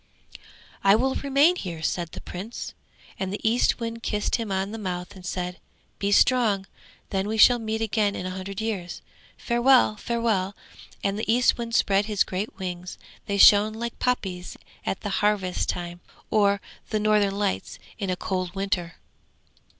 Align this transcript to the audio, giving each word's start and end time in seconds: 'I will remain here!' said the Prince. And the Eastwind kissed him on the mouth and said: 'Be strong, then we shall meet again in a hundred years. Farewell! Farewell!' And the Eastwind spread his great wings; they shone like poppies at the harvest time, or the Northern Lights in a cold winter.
'I 0.83 0.95
will 0.95 1.13
remain 1.13 1.55
here!' 1.57 1.83
said 1.83 2.11
the 2.13 2.21
Prince. 2.21 2.73
And 3.19 3.31
the 3.31 3.39
Eastwind 3.47 4.01
kissed 4.01 4.37
him 4.37 4.51
on 4.51 4.71
the 4.71 4.79
mouth 4.79 5.15
and 5.15 5.23
said: 5.23 5.59
'Be 5.99 6.11
strong, 6.11 6.65
then 7.11 7.27
we 7.27 7.37
shall 7.37 7.59
meet 7.59 7.81
again 7.81 8.15
in 8.15 8.25
a 8.25 8.31
hundred 8.31 8.59
years. 8.59 9.03
Farewell! 9.37 9.95
Farewell!' 9.97 10.55
And 11.03 11.19
the 11.19 11.31
Eastwind 11.31 11.75
spread 11.75 12.05
his 12.05 12.23
great 12.23 12.57
wings; 12.57 12.97
they 13.27 13.37
shone 13.37 13.73
like 13.73 13.99
poppies 13.99 14.57
at 14.87 15.01
the 15.01 15.09
harvest 15.21 15.69
time, 15.69 16.01
or 16.31 16.61
the 16.89 16.99
Northern 16.99 17.35
Lights 17.37 17.77
in 17.99 18.09
a 18.09 18.15
cold 18.15 18.55
winter. 18.55 18.95